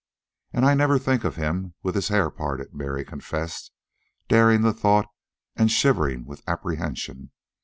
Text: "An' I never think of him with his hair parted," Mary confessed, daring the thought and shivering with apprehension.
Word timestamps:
"An' 0.51 0.63
I 0.63 0.73
never 0.73 0.97
think 0.97 1.23
of 1.23 1.35
him 1.35 1.75
with 1.83 1.93
his 1.93 2.07
hair 2.07 2.31
parted," 2.31 2.73
Mary 2.73 3.05
confessed, 3.05 3.69
daring 4.27 4.61
the 4.63 4.73
thought 4.73 5.05
and 5.55 5.69
shivering 5.69 6.25
with 6.25 6.41
apprehension. 6.47 7.29